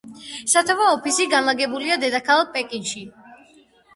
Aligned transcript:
სათავო 0.53 0.85
ოფისი 0.93 1.27
განლაგებულია 1.33 1.97
დედაქალაქ 2.03 2.49
პეკინში. 2.57 3.03